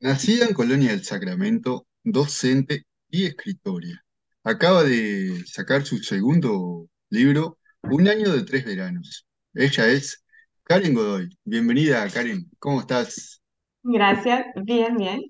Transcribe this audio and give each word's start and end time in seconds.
Nacida 0.00 0.46
en 0.46 0.54
Colonia 0.54 0.90
del 0.90 1.04
Sacramento, 1.04 1.86
docente 2.02 2.84
y 3.10 3.26
escritora. 3.26 4.04
Acaba 4.44 4.82
de 4.82 5.42
sacar 5.46 5.84
su 5.84 5.98
segundo 5.98 6.88
libro, 7.10 7.58
Un 7.82 8.08
año 8.08 8.32
de 8.32 8.44
tres 8.44 8.64
veranos. 8.64 9.26
Ella 9.54 9.88
es 9.88 10.24
Karen 10.64 10.94
Godoy. 10.94 11.28
Bienvenida, 11.44 12.08
Karen. 12.08 12.50
¿Cómo 12.58 12.80
estás? 12.80 13.42
Gracias, 13.82 14.46
bien, 14.64 14.96
bien. 14.96 15.20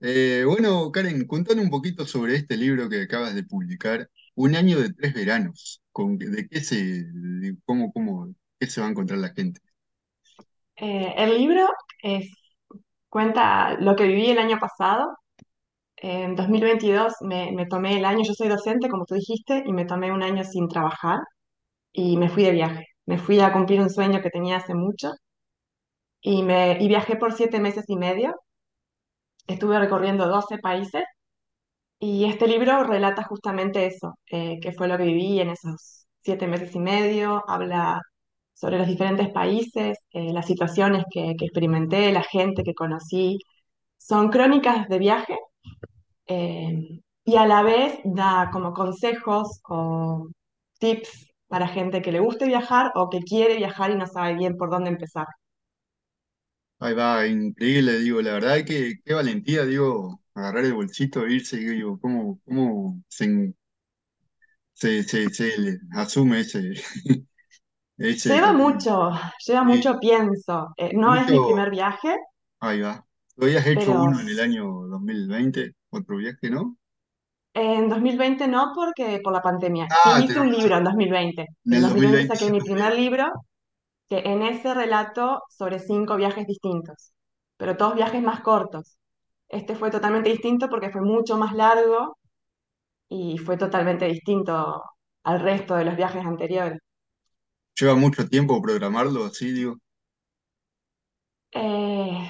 Eh, 0.00 0.44
bueno, 0.46 0.92
Karen, 0.92 1.26
contame 1.26 1.62
un 1.62 1.70
poquito 1.70 2.06
sobre 2.06 2.36
este 2.36 2.56
libro 2.56 2.88
que 2.88 3.02
acabas 3.02 3.34
de 3.34 3.44
publicar, 3.44 4.08
Un 4.36 4.54
año 4.56 4.80
de 4.80 4.92
tres 4.92 5.14
veranos. 5.14 5.82
Con, 5.90 6.18
¿de 6.18 6.48
qué 6.48 6.60
se, 6.60 6.76
de 7.04 7.56
cómo, 7.64 7.92
cómo, 7.92 8.34
qué 8.58 8.66
se 8.68 8.80
va 8.80 8.86
a 8.86 8.90
encontrar 8.90 9.18
la 9.18 9.32
gente? 9.32 9.60
Eh, 10.76 11.14
el 11.16 11.38
libro 11.38 11.68
es, 12.02 12.30
cuenta 13.14 13.76
lo 13.80 13.96
que 13.96 14.04
viví 14.08 14.30
el 14.30 14.38
año 14.38 14.58
pasado. 14.58 15.16
En 15.96 16.36
2022 16.36 17.14
me, 17.22 17.66
tomé 17.68 17.98
el 17.98 18.04
año, 18.06 18.24
yo 18.24 18.34
soy 18.34 18.48
docente, 18.48 18.88
como 18.90 19.06
tú 19.06 19.14
dijiste, 19.16 19.62
y 19.66 19.72
me 19.72 19.86
tomé 19.86 20.12
un 20.12 20.22
año 20.22 20.44
sin 20.44 20.68
trabajar 20.68 21.20
y 21.92 22.18
me 22.18 22.28
fui 22.30 22.44
de 22.44 22.52
viaje. 22.52 22.86
Me 23.06 23.18
fui 23.18 23.40
a 23.40 23.52
cumplir 23.52 23.80
un 23.80 23.90
sueño 23.90 24.22
que 24.22 24.30
tenía 24.30 24.58
hace 24.58 24.74
mucho 24.74 25.12
y 26.22 26.42
viajé 26.88 27.16
por 27.16 27.32
siete 27.32 27.60
meses 27.60 27.84
y 27.88 27.96
medio. 27.96 28.34
Estuve 29.46 29.78
recorriendo 29.78 30.26
12 30.28 30.58
países 30.58 31.04
y 31.98 32.26
este 32.26 32.46
libro 32.48 32.84
relata 32.84 33.24
justamente 33.24 33.86
eso, 33.86 34.14
eh, 34.30 34.58
que 34.60 34.72
fue 34.72 34.88
lo 34.88 34.98
que 34.98 35.04
viví 35.04 35.40
en 35.40 35.50
esos 35.50 36.06
siete 36.22 36.46
meses 36.48 36.74
y 36.74 36.80
medio. 36.80 37.42
Habla 37.48 38.00
sobre 38.54 38.78
los 38.78 38.86
diferentes 38.88 39.30
países, 39.30 39.98
eh, 40.12 40.32
las 40.32 40.46
situaciones 40.46 41.04
que, 41.10 41.34
que 41.38 41.46
experimenté, 41.46 42.12
la 42.12 42.22
gente 42.22 42.62
que 42.64 42.74
conocí. 42.74 43.38
Son 43.98 44.30
crónicas 44.30 44.88
de 44.88 44.98
viaje 44.98 45.36
eh, 46.26 47.00
y 47.24 47.36
a 47.36 47.46
la 47.46 47.62
vez 47.62 47.98
da 48.04 48.50
como 48.52 48.72
consejos 48.74 49.60
o 49.68 50.28
tips 50.78 51.32
para 51.48 51.68
gente 51.68 52.02
que 52.02 52.12
le 52.12 52.20
guste 52.20 52.46
viajar 52.46 52.92
o 52.94 53.10
que 53.10 53.20
quiere 53.22 53.56
viajar 53.56 53.90
y 53.90 53.96
no 53.96 54.06
sabe 54.06 54.34
bien 54.34 54.56
por 54.56 54.70
dónde 54.70 54.90
empezar. 54.90 55.26
Ahí 56.78 56.94
va, 56.94 57.26
increíble, 57.26 57.98
digo, 58.00 58.20
la 58.22 58.34
verdad 58.34 58.64
que 58.64 58.94
qué 59.04 59.14
valentía, 59.14 59.64
digo, 59.64 60.20
agarrar 60.34 60.64
el 60.64 60.74
bolsito 60.74 61.24
e 61.26 61.32
irse, 61.34 61.56
digo, 61.56 61.98
cómo, 62.00 62.40
cómo 62.44 63.02
se, 63.08 63.54
se, 64.74 65.02
se, 65.04 65.30
se 65.30 65.78
asume 65.92 66.40
ese, 66.40 66.74
ese, 68.10 68.30
Lleva 68.30 68.52
mucho, 68.52 69.10
lleva 69.46 69.60
eh, 69.60 69.64
mucho 69.64 69.98
pienso. 70.00 70.68
Eh, 70.76 70.90
no 70.94 71.14
es 71.14 71.28
mi 71.30 71.38
primer 71.40 71.70
viaje, 71.70 72.16
ahí 72.60 72.80
va. 72.80 73.06
Tú 73.36 73.44
habías 73.44 73.66
hecho 73.66 73.80
pero 73.86 74.02
uno 74.02 74.20
en 74.20 74.28
el 74.28 74.40
año 74.40 74.64
2020, 74.88 75.72
otro 75.90 76.16
viaje, 76.16 76.50
¿no? 76.50 76.76
En 77.54 77.88
2020 77.88 78.48
no, 78.48 78.72
porque 78.74 79.20
por 79.22 79.32
la 79.32 79.40
pandemia. 79.42 79.86
Sí 79.88 80.10
Ah, 80.12 80.20
hice 80.20 80.40
un 80.40 80.50
libro 80.52 80.76
en 80.76 80.84
2020. 80.84 81.42
en 81.42 81.48
En 81.66 81.72
el 81.74 81.82
2020 81.82 82.28
2020 82.28 82.36
saqué 82.36 82.50
mi 82.52 82.60
primer 82.60 82.94
libro, 82.94 83.30
que 84.08 84.18
en 84.20 84.42
ese 84.42 84.74
relato 84.74 85.42
sobre 85.50 85.78
cinco 85.80 86.16
viajes 86.16 86.46
distintos, 86.46 87.12
pero 87.56 87.76
todos 87.76 87.94
viajes 87.96 88.22
más 88.22 88.40
cortos. 88.42 88.98
Este 89.48 89.76
fue 89.76 89.90
totalmente 89.90 90.30
distinto 90.30 90.68
porque 90.68 90.90
fue 90.90 91.02
mucho 91.02 91.36
más 91.38 91.54
largo 91.54 92.18
y 93.08 93.38
fue 93.38 93.56
totalmente 93.56 94.06
distinto 94.06 94.82
al 95.24 95.40
resto 95.40 95.76
de 95.76 95.84
los 95.86 95.96
viajes 95.96 96.24
anteriores. 96.24 96.80
Lleva 97.76 97.94
mucho 97.94 98.28
tiempo 98.28 98.60
programarlo, 98.60 99.26
así, 99.26 99.52
digo. 99.52 99.78
Eh, 101.52 102.28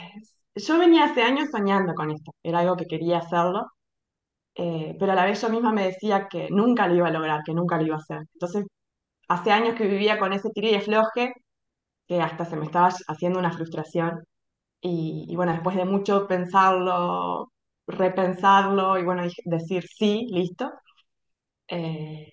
yo 0.54 0.78
venía 0.78 1.04
hace 1.04 1.22
años 1.22 1.48
soñando 1.50 1.94
con 1.94 2.10
esto, 2.10 2.32
era 2.42 2.60
algo 2.60 2.76
que 2.76 2.86
quería 2.86 3.18
hacerlo, 3.18 3.66
eh, 4.56 4.96
pero 4.98 5.12
a 5.12 5.14
la 5.16 5.26
vez 5.26 5.40
yo 5.42 5.50
misma 5.50 5.72
me 5.72 5.86
decía 5.86 6.28
que 6.30 6.48
nunca 6.50 6.88
lo 6.88 6.96
iba 6.96 7.08
a 7.08 7.10
lograr, 7.12 7.42
que 7.44 7.54
nunca 7.54 7.76
lo 7.78 7.84
iba 7.86 7.96
a 7.96 7.98
hacer. 8.00 8.18
Entonces, 8.34 8.66
hace 9.28 9.52
años 9.52 9.76
que 9.76 9.86
vivía 9.88 10.18
con 10.18 10.32
ese 10.32 10.50
tiro 10.50 10.68
y 10.68 10.74
afloje 10.76 11.34
que 12.08 12.20
hasta 12.22 12.44
se 12.46 12.56
me 12.56 12.66
estaba 12.66 12.90
haciendo 13.08 13.38
una 13.40 13.52
frustración. 13.52 14.24
Y, 14.82 15.34
bueno, 15.36 15.52
después 15.52 15.76
de 15.76 15.84
mucho 15.86 16.26
pensarlo, 16.28 17.52
repensarlo 17.86 18.98
y 18.98 19.04
bueno, 19.04 19.24
decir 19.46 19.84
sí, 19.88 20.26
listo, 20.32 20.70
eh, 21.68 22.32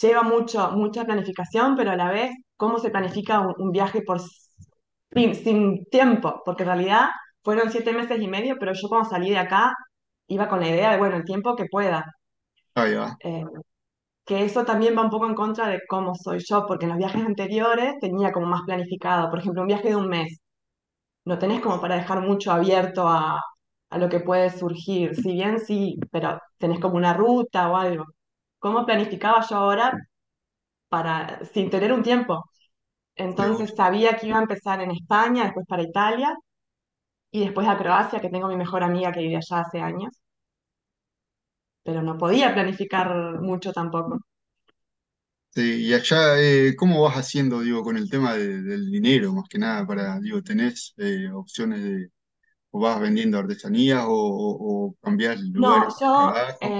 lleva 0.00 0.22
mucho, 0.22 0.70
mucha 0.72 1.04
planificación, 1.04 1.76
pero 1.76 1.90
a 1.92 1.96
la 1.96 2.10
vez, 2.10 2.32
¿cómo 2.56 2.78
se 2.78 2.90
planifica 2.90 3.40
un, 3.40 3.54
un 3.58 3.70
viaje 3.72 4.02
por, 4.02 4.20
sin 5.14 5.84
tiempo? 5.86 6.42
Porque 6.44 6.62
en 6.64 6.68
realidad 6.68 7.08
fueron 7.42 7.70
siete 7.70 7.92
meses 7.92 8.20
y 8.20 8.28
medio, 8.28 8.56
pero 8.58 8.72
yo 8.74 8.88
cuando 8.88 9.08
salí 9.10 9.30
de 9.30 9.38
acá 9.38 9.72
iba 10.28 10.48
con 10.48 10.60
la 10.60 10.68
idea 10.68 10.92
de, 10.92 10.98
bueno, 10.98 11.16
el 11.16 11.24
tiempo 11.24 11.56
que 11.56 11.66
pueda. 11.70 12.04
Ahí 12.74 12.94
va. 12.94 13.18
Eh, 13.20 13.44
que 14.26 14.44
eso 14.44 14.64
también 14.64 14.96
va 14.96 15.02
un 15.04 15.10
poco 15.10 15.26
en 15.28 15.34
contra 15.34 15.68
de 15.68 15.80
cómo 15.88 16.14
soy 16.14 16.40
yo, 16.40 16.66
porque 16.66 16.86
en 16.86 16.90
los 16.92 16.98
viajes 16.98 17.24
anteriores 17.26 17.94
tenía 18.00 18.32
como 18.32 18.46
más 18.46 18.62
planificado, 18.64 19.30
por 19.30 19.40
ejemplo, 19.40 19.62
un 19.62 19.68
viaje 19.68 19.88
de 19.90 19.96
un 19.96 20.08
mes. 20.08 20.40
no 21.24 21.38
tenés 21.38 21.60
como 21.62 21.80
para 21.80 21.96
dejar 21.96 22.20
mucho 22.22 22.52
abierto 22.52 23.08
a, 23.08 23.40
a 23.90 23.98
lo 23.98 24.08
que 24.08 24.20
puede 24.20 24.50
surgir. 24.50 25.14
Si 25.16 25.32
bien 25.34 25.60
sí, 25.60 25.98
pero 26.12 26.40
tenés 26.58 26.80
como 26.80 26.96
una 26.96 27.14
ruta 27.14 27.70
o 27.70 27.76
algo. 27.76 28.04
¿Cómo 28.64 28.86
planificaba 28.86 29.40
yo 29.48 29.56
ahora 29.56 29.86
para, 30.88 31.44
sin 31.54 31.70
tener 31.70 31.92
un 31.92 32.02
tiempo? 32.02 32.44
Entonces 33.16 33.74
sabía 33.76 34.16
que 34.18 34.28
iba 34.28 34.38
a 34.38 34.42
empezar 34.42 34.80
en 34.82 34.92
España, 34.92 35.44
después 35.44 35.66
para 35.68 35.82
Italia 35.84 36.34
y 37.32 37.40
después 37.44 37.68
a 37.68 37.76
Croacia, 37.78 38.20
que 38.20 38.30
tengo 38.30 38.48
mi 38.48 38.56
mejor 38.56 38.82
amiga 38.84 39.12
que 39.12 39.20
vive 39.20 39.36
allá 39.36 39.60
hace 39.62 39.80
años, 39.80 40.14
pero 41.84 42.02
no 42.02 42.18
podía 42.18 42.52
planificar 42.52 43.40
mucho 43.40 43.72
tampoco. 43.72 44.18
Sí, 45.50 45.86
y 45.86 45.94
allá, 45.94 46.40
eh, 46.40 46.74
¿cómo 46.76 47.02
vas 47.02 47.14
haciendo, 47.16 47.60
digo, 47.60 47.84
con 47.84 47.96
el 47.96 48.10
tema 48.10 48.34
de- 48.34 48.60
del 48.62 48.90
dinero, 48.90 49.32
más 49.32 49.48
que 49.48 49.58
nada, 49.58 49.86
para, 49.86 50.18
digo, 50.18 50.42
¿tenés 50.42 50.94
eh, 50.96 51.30
opciones 51.32 51.82
de, 51.84 52.10
o 52.72 52.80
vas 52.80 53.00
vendiendo 53.00 53.38
artesanías 53.38 54.04
o, 54.06 54.12
o, 54.12 54.86
o 54.88 54.96
cambiás 55.02 55.40
No, 55.56 55.72
lugares 55.80 55.94
de 55.96 56.00
yo 56.00 56.14
trabajo? 56.14 56.78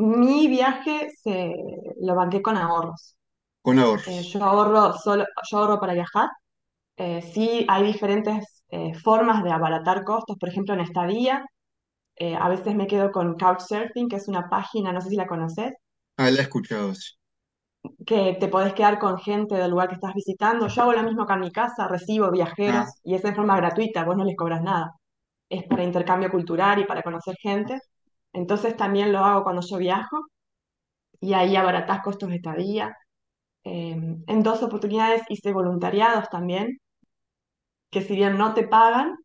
Mi 0.00 0.48
viaje 0.48 1.10
se 1.22 1.54
lo 2.00 2.14
banqué 2.14 2.42
con 2.42 2.56
ahorros. 2.56 3.16
Con 3.62 3.78
Eh, 4.04 4.22
ahorros. 4.22 4.24
yo 4.24 4.44
ahorro 4.44 4.94
solo, 4.98 5.24
yo 5.50 5.58
ahorro 5.58 5.80
para 5.80 5.94
viajar 5.94 6.28
Eh, 6.96 7.22
sí, 7.22 7.66
hay 7.68 7.84
diferentes 7.84 8.64
eh, 8.70 8.94
formas 8.94 9.42
de 9.44 9.52
abaratar 9.52 10.04
costos, 10.04 10.36
por 10.38 10.48
ejemplo, 10.50 10.74
en 10.74 10.80
estadía. 10.80 11.44
eh, 12.16 12.36
a 12.36 12.48
veces 12.50 12.74
me 12.76 12.86
quedo 12.88 13.12
con 13.12 13.36
Couchsurfing, 13.38 14.08
que 14.08 14.16
es 14.16 14.28
una 14.28 14.48
página, 14.50 14.92
no 14.92 15.00
sé 15.02 15.10
si 15.10 15.16
la 15.16 15.26
conoces, 15.28 15.74
Ah, 16.16 16.30
la 16.30 16.38
he 16.40 16.42
escuchado, 16.42 16.94
sí. 16.94 17.14
que 18.06 18.36
te 18.40 18.48
podés 18.48 18.74
quedar 18.74 18.98
con 18.98 19.18
gente 19.18 19.54
del 19.54 19.70
lugar 19.70 19.88
que 19.88 19.94
estás 19.94 20.14
visitando. 20.14 20.68
Yo 20.68 20.82
hago 20.82 20.92
lo 20.92 21.02
mismo 21.02 21.22
acá 21.22 21.34
en 21.34 21.40
mi 21.40 21.52
casa, 21.52 21.88
recibo 21.88 22.30
Ah, 22.64 22.86
viajeros 22.86 22.88
y 23.02 23.14
es 23.14 23.24
en 23.24 23.34
forma 23.34 23.56
gratuita, 23.56 24.04
vos 24.04 24.16
no 24.16 24.24
les 24.24 24.36
cobras 24.36 24.62
nada. 24.62 24.94
Es 25.48 25.64
para 25.64 25.84
intercambio 25.84 26.30
cultural 26.30 26.80
y 26.80 26.84
para 26.86 27.02
conocer 27.02 27.36
gente. 27.40 27.78
Entonces 28.32 28.76
también 28.76 29.12
lo 29.12 29.20
hago 29.20 29.44
cuando 29.44 29.62
yo 29.62 29.78
viajo 29.78 30.18
y 31.20 31.34
ahí 31.34 31.56
abaratás 31.56 32.02
costos 32.02 32.30
de 32.30 32.36
estadía. 32.36 32.96
Eh, 33.64 33.92
en 34.26 34.42
dos 34.44 34.62
oportunidades 34.64 35.22
hice 35.30 35.52
voluntariados 35.52 36.28
también, 36.30 36.78
que 37.90 38.02
si 38.02 38.14
bien 38.16 38.36
no 38.38 38.54
te 38.54 38.66
pagan, 38.68 39.16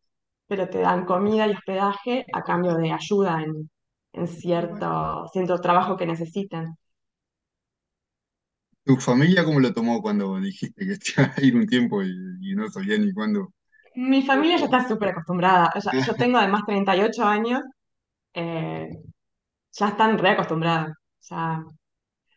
pero 0.48 0.68
te 0.68 0.80
dan 0.80 1.04
comida 1.06 1.46
y 1.48 1.52
hospedaje 1.52 2.26
a 2.32 2.42
cambio 2.42 2.76
de 2.76 2.92
ayuda 2.92 3.42
en, 3.42 3.70
en 4.12 4.28
cierto, 4.28 5.26
cierto 5.32 5.60
trabajo 5.60 5.96
que 5.96 6.06
necesitan. 6.06 6.76
¿Tu 8.84 8.96
familia 8.96 9.44
cómo 9.44 9.60
lo 9.60 9.72
tomó 9.74 10.00
cuando 10.00 10.40
dijiste 10.40 10.86
que 10.86 10.96
te 10.96 11.12
ibas 11.22 11.36
a 11.38 11.42
ir 11.44 11.56
un 11.56 11.66
tiempo 11.66 12.02
y, 12.02 12.08
y 12.40 12.54
no 12.54 12.70
sabía 12.70 12.96
ni 12.98 13.12
cuándo? 13.12 13.52
Mi 14.10 14.22
familia 14.22 14.56
ya 14.58 14.66
está 14.66 14.86
súper 14.86 15.08
acostumbrada. 15.10 15.70
Ya- 15.84 15.96
yo 16.06 16.14
tengo 16.16 16.38
además 16.38 16.62
38 16.66 17.24
años, 17.24 17.62
eh, 18.36 18.90
ya 19.72 19.88
están 19.88 20.18
reacostumbradas. 20.18 20.92
Ya, 21.30 21.64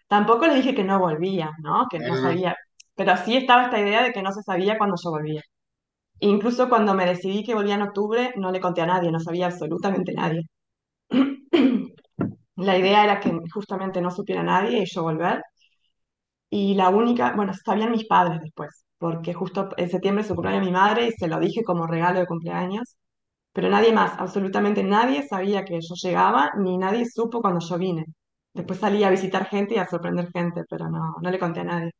tampoco 0.07 0.47
les 0.47 0.57
dije 0.57 0.75
que 0.75 0.83
no 0.83 0.99
volvía, 0.99 1.51
¿no? 1.63 1.87
Que 1.91 1.99
no. 1.99 2.15
sabía. 2.17 2.55
Pero 2.95 3.17
sí 3.17 3.37
estaba 3.37 3.65
esta 3.65 3.79
idea 3.79 4.03
de 4.03 4.13
que 4.13 4.23
no 4.23 4.31
se 4.33 4.43
sabía 4.43 4.77
cuándo 4.77 4.95
yo 5.03 5.11
volvía. 5.11 5.41
Incluso 6.21 6.69
cuando 6.69 6.93
me 6.95 7.05
decidí 7.05 7.43
que 7.45 7.55
volvía 7.55 7.75
en 7.75 7.83
octubre, 7.83 8.33
no 8.37 8.51
le 8.51 8.61
conté 8.61 8.81
a 8.81 8.87
nadie, 8.87 9.11
no 9.11 9.19
sabía 9.19 9.47
absolutamente 9.47 10.13
nadie. 10.13 10.43
La 12.55 12.77
idea 12.77 13.03
era 13.05 13.19
que 13.19 13.31
justamente 13.53 14.01
no 14.01 14.11
supiera 14.11 14.43
nadie 14.43 14.79
y 14.83 14.85
yo 14.85 15.03
volver. 15.03 15.41
Y 16.49 16.73
la 16.75 16.89
única, 16.89 17.33
bueno, 17.35 17.53
sabían 17.53 17.91
mis 17.91 18.05
padres 18.07 18.39
después, 18.41 18.83
porque 18.97 19.33
justo 19.33 19.69
en 19.77 19.89
septiembre 19.89 20.23
se 20.23 20.33
cumpleaños 20.33 20.65
mi 20.65 20.71
madre 20.71 21.07
y 21.07 21.11
se 21.11 21.27
lo 21.27 21.39
dije 21.39 21.63
como 21.63 21.85
regalo 21.87 22.19
de 22.19 22.25
cumpleaños, 22.27 22.95
pero 23.59 23.69
nadie 23.69 23.91
más, 23.93 24.13
absolutamente 24.19 24.83
nadie 24.83 25.27
sabía 25.27 25.65
que 25.65 25.79
yo 25.81 25.95
llegaba, 26.01 26.51
ni 26.57 26.77
nadie 26.77 27.05
supo 27.05 27.41
cuando 27.41 27.59
yo 27.67 27.77
vine. 27.77 28.05
Después 28.53 28.79
salí 28.79 29.03
a 29.03 29.09
visitar 29.11 29.45
gente 29.47 29.75
y 29.75 29.77
a 29.79 29.87
sorprender 29.87 30.31
gente, 30.31 30.63
pero 30.69 30.89
no, 30.89 31.15
no 31.21 31.29
le 31.31 31.39
conté 31.39 31.61
a 31.61 31.63
nadie. 31.65 31.91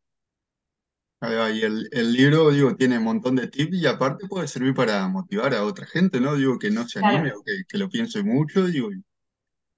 Ahí 1.21 1.35
va, 1.35 1.50
Y 1.51 1.61
el, 1.61 1.88
el 1.91 2.13
libro, 2.13 2.50
digo, 2.51 2.75
tiene 2.75 2.97
un 2.97 3.03
montón 3.03 3.35
de 3.35 3.47
tips 3.47 3.73
y 3.77 3.85
aparte 3.88 4.27
puede 4.27 4.47
servir 4.47 4.73
para 4.73 5.07
motivar 5.07 5.53
a 5.53 5.65
otra 5.65 5.85
gente, 5.85 6.19
¿no? 6.21 6.35
Digo, 6.35 6.57
que 6.59 6.71
no 6.71 6.88
se 6.88 7.00
anime 7.00 7.31
Claro, 7.31 7.33
o 7.33 7.44
que, 7.44 7.51
que 7.67 7.77
lo 7.77 7.89
piense 7.89 8.23
mucho, 8.23 8.65
digo, 8.67 8.91
y, 8.94 9.03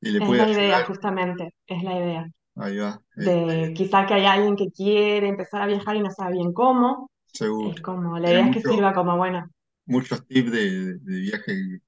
y 0.01 0.12
le 0.12 0.22
es 0.22 0.24
puede 0.24 0.42
la 0.42 0.48
idea 0.50 0.81
ayudar. 0.81 0.86
justamente, 0.86 1.54
es 1.68 1.83
la 1.83 1.95
idea. 1.98 2.28
Ahí 2.56 2.78
va, 2.78 3.01
De 3.16 3.36
este, 3.36 3.74
quizá 3.75 4.06
que 4.07 4.16
hay 4.16 4.25
alguien 4.25 4.56
que 4.57 4.72
quiere 4.72 5.30
empezar 5.30 5.62
a 5.63 5.68
viajar 5.68 5.95
y 5.98 6.01
no 6.01 6.12
sabe 6.12 6.33
bien 6.33 6.54
cómo. 6.54 7.12
seguro. 7.33 7.75
Es 7.75 7.81
como, 7.81 8.19
la 8.19 8.30
Tiene 8.30 8.31
idea 8.31 8.45
es 8.48 8.51
que 8.54 8.62
mucho, 8.62 8.69
sirva 8.69 8.94
como, 8.94 9.18
bueno, 9.18 9.45
muchos 9.92 10.28
tips 10.28 10.52
de, 10.52 10.96
de 11.00 11.20
viaje, 11.22 11.82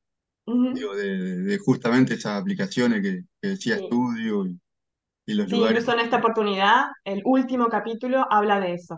digo, 0.71 0.95
de, 0.95 1.57
justamente 1.59 2.15
esas 2.15 2.41
aplicaciones 2.41 3.01
que, 3.01 3.25
que 3.41 3.49
decías 3.49 3.83
sí. 3.87 3.89
digo, 4.15 4.45
y, 4.47 4.59
y 5.27 5.35
los 5.35 5.49
Sí, 5.49 5.57
lugares. 5.57 5.63
incluso 5.63 5.93
en 5.93 5.99
esta 5.99 6.17
oportunidad, 6.17 6.85
el 7.03 7.21
último 7.25 7.67
capítulo 7.69 8.25
habla 8.29 8.59
de 8.59 8.73
eso. 8.73 8.97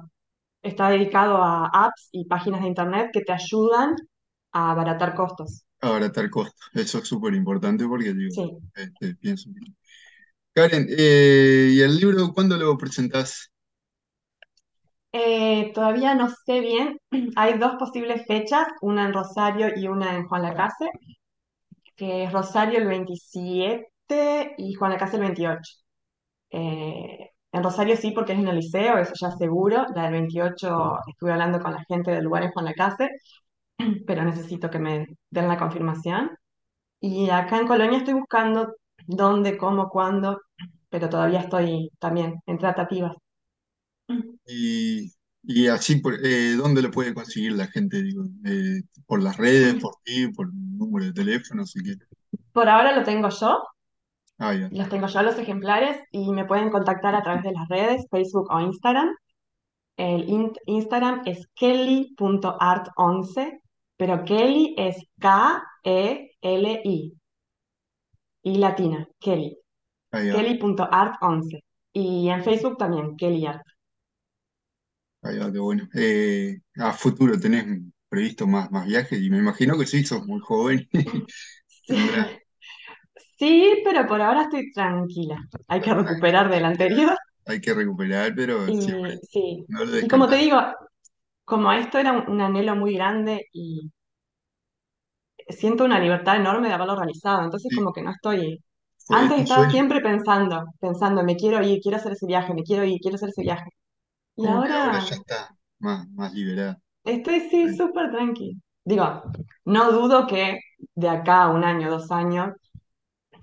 Está 0.64 0.90
dedicado 0.90 1.38
a 1.44 1.68
apps 1.68 2.10
y 2.12 2.26
páginas 2.28 2.62
de 2.62 2.68
internet 2.70 3.12
que 3.14 3.22
te 3.24 3.34
ayudan 3.34 3.96
a 4.54 4.72
abaratar 4.72 5.16
costos. 5.16 5.66
abaratar 5.82 6.30
costos. 6.30 6.70
Eso 6.74 7.00
es 7.00 7.08
súper 7.08 7.34
importante 7.34 7.86
porque 7.88 8.14
digo, 8.14 8.36
Sí. 8.36 8.60
este, 8.76 9.16
pienso. 9.16 9.50
Karen, 10.54 10.88
eh, 10.90 11.70
¿y 11.74 11.82
el 11.82 11.98
libro 11.98 12.32
cuándo 12.34 12.58
lo 12.58 12.78
presentás? 12.78 13.52
Eh, 15.18 15.72
todavía 15.74 16.14
no 16.16 16.28
sé 16.30 16.60
bien. 16.60 16.98
Hay 17.38 17.58
dos 17.58 17.76
posibles 17.80 18.26
fechas, 18.28 18.68
una 18.82 19.06
en 19.06 19.14
Rosario 19.14 19.70
y 19.76 19.88
una 19.88 20.14
en 20.16 20.28
Juan 20.28 20.42
Lacase, 20.44 20.90
que 21.96 22.24
es 22.26 22.32
Rosario 22.34 22.80
el 22.80 22.88
27 22.88 24.56
y 24.58 24.74
Juan 24.74 24.92
Lacase 24.92 25.16
el 25.18 25.22
28. 25.24 25.74
Eh, 26.52 27.32
en 27.52 27.64
Rosario 27.64 27.98
sí, 27.98 28.12
porque 28.12 28.34
es 28.34 28.40
en 28.40 28.48
el 28.48 28.58
liceo, 28.58 28.98
eso 28.98 29.14
ya 29.20 29.32
seguro. 29.32 29.86
La 29.96 30.04
del 30.04 30.14
28 30.14 31.00
estuve 31.10 31.32
hablando 31.34 31.60
con 31.62 31.74
la 31.74 31.84
gente 31.86 32.12
del 32.12 32.24
lugar 32.26 32.44
en 32.44 32.52
Juan 32.52 32.66
Lacase, 32.66 33.10
pero 34.08 34.24
necesito 34.26 34.70
que 34.70 34.80
me 34.80 35.08
den 35.32 35.48
la 35.50 35.58
confirmación. 35.58 36.32
Y 37.02 37.30
acá 37.32 37.60
en 37.60 37.68
Colonia 37.68 38.00
estoy 38.00 38.16
buscando 38.16 38.76
dónde, 39.08 39.58
cómo, 39.58 39.90
cuándo, 39.90 40.42
pero 40.90 41.10
todavía 41.10 41.42
estoy 41.42 41.92
también 42.00 42.42
en 42.48 42.60
tratativas. 42.60 43.14
Y, 44.48 45.12
y 45.44 45.68
así, 45.68 45.98
por, 45.98 46.16
eh, 46.26 46.54
¿dónde 46.56 46.82
lo 46.82 46.90
puede 46.92 47.14
conseguir 47.14 47.52
la 47.54 47.68
gente? 47.68 48.02
Digo, 48.02 48.24
eh, 48.46 48.82
por 49.06 49.22
las 49.22 49.38
redes, 49.38 49.76
por 49.82 49.96
ti, 50.04 50.28
por 50.30 50.48
un 50.48 50.78
número 50.78 51.06
de 51.06 51.14
teléfono, 51.14 51.66
si. 51.66 51.80
Por 52.54 52.70
ahora 52.70 52.96
lo 52.96 53.04
tengo 53.04 53.30
yo, 53.30 53.60
Ah, 54.38 54.54
los 54.54 54.90
tengo 54.90 55.08
yo 55.08 55.22
los 55.24 55.38
ejemplares 55.40 55.98
y 56.12 56.32
me 56.34 56.44
pueden 56.46 56.70
contactar 56.70 57.16
a 57.16 57.24
través 57.24 57.44
de 57.44 57.54
las 57.54 57.68
redes, 57.70 58.06
Facebook 58.12 58.48
o 58.52 58.60
Instagram. 58.60 59.10
El 59.98 60.28
in- 60.30 60.52
Instagram 60.66 61.22
es 61.26 61.48
kelly.art11, 61.56 63.60
pero 63.98 64.24
Kelly 64.26 64.76
es 64.78 64.98
K-E-L-I, 65.20 67.14
y 68.44 68.58
latina, 68.58 69.08
Kelly. 69.20 69.58
ah, 70.12 70.22
ya, 70.22 70.34
Kelly.art11. 70.34 71.64
Y 71.94 72.28
en 72.30 72.44
Facebook 72.44 72.78
también, 72.78 73.16
Kelly 73.16 73.46
Art. 73.46 73.62
Qué 75.52 75.60
bueno. 75.60 75.88
Eh, 75.94 76.62
a 76.78 76.94
futuro 76.94 77.40
tenés 77.40 77.66
previsto 78.10 78.48
más, 78.48 78.72
más 78.72 78.86
viajes 78.88 79.20
y 79.22 79.30
me 79.30 79.38
imagino 79.40 79.78
que 79.78 79.86
sí, 79.88 80.04
sos 80.04 80.26
muy 80.26 80.40
joven. 80.42 80.88
Sí, 83.38 83.82
pero 83.84 84.08
por 84.08 84.22
ahora 84.22 84.44
estoy 84.44 84.72
tranquila. 84.72 85.38
Hay 85.68 85.82
que 85.82 85.94
recuperar 85.94 86.50
del 86.50 86.66
anterior. 86.66 87.16
Hay 87.46 87.60
que 87.62 87.74
recuperar, 87.74 88.34
pero 88.36 88.72
siempre 88.74 89.14
Y 89.14 89.22
sí. 89.32 89.68
no 89.68 89.86
lo 89.86 89.92
Y 90.00 90.08
como 90.08 90.28
te 90.30 90.36
digo, 90.38 90.58
como 91.46 91.72
esto 91.74 92.00
era 92.00 92.14
un, 92.14 92.30
un 92.30 92.42
anhelo 92.42 92.76
muy 92.76 92.96
grande 92.96 93.48
y 93.54 93.92
siento 95.50 95.86
una 95.86 96.00
libertad 96.00 96.36
enorme 96.38 96.68
de 96.68 96.74
haberlo 96.76 96.96
realizado, 96.96 97.44
entonces 97.44 97.72
Sí, 97.72 97.76
como 97.76 97.94
que 97.94 98.02
no 98.02 98.12
estoy... 98.12 98.64
fue 98.98 99.22
Antes 99.22 99.38
tu 99.38 99.44
estaba 99.44 99.48
sueño, 99.48 99.72
siempre 99.72 100.02
pensando, 100.02 100.66
pensando, 100.80 101.24
me 101.24 101.36
quiero 101.36 101.62
ir, 101.64 101.80
quiero 101.82 101.98
hacer 101.98 102.14
ese 102.14 102.26
viaje, 102.26 102.54
me 102.54 102.64
quiero 102.64 102.84
ir, 102.84 103.00
quiero 103.00 103.16
hacer 103.16 103.30
ese 103.30 103.44
viaje. 103.44 103.70
Y 104.38 104.46
como 104.46 104.64
que 104.64 104.72
ahora 104.78 104.78
ahora 104.78 105.00
ya 105.00 105.16
está 105.16 105.58
más, 105.80 106.10
más 106.12 106.34
liberada. 106.34 106.82
estoy 107.04 107.40
sí 107.50 107.76
súper 107.76 108.12
tranqui. 108.12 108.58
Digo, 108.84 109.24
no 109.66 109.92
dudo 109.92 110.28
que 110.28 110.60
de 110.96 111.10
acá 111.10 111.44
a 111.44 111.50
un 111.52 111.64
año, 111.64 111.90
dos 111.90 112.12
años, 112.12 112.52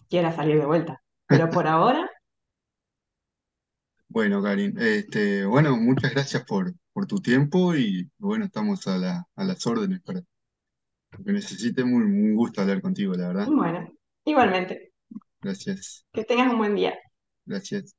quiera 0.09 0.33
salir 0.33 0.59
de 0.61 0.67
vuelta, 0.67 1.03
pero 1.29 1.51
por 1.51 1.67
ahora, 1.69 2.09
Bueno, 4.09 4.43
Karin, 4.43 4.77
este, 4.79 5.45
bueno, 5.45 5.77
muchas 5.77 6.13
gracias 6.13 6.45
por, 6.45 6.73
por 6.93 7.07
tu 7.07 7.21
tiempo 7.21 7.75
y 7.75 8.09
bueno, 8.19 8.45
estamos 8.45 8.87
a 8.87 8.97
la, 8.99 9.25
a 9.35 9.45
las 9.45 9.67
órdenes 9.67 10.01
para 10.03 10.21
lo 11.13 11.25
que 11.25 11.33
necesite. 11.33 11.85
Muy, 11.85 12.05
un 12.05 12.35
gusto 12.37 12.61
hablar 12.63 12.83
contigo, 12.83 13.15
la 13.15 13.29
verdad. 13.29 13.55
bueno, 13.57 13.89
igualmente, 14.25 14.93
Gracias, 15.41 16.05
que 16.13 16.25
tengas 16.25 16.51
un 16.53 16.59
buen 16.59 16.75
día. 16.75 16.95
gracias. 17.47 17.95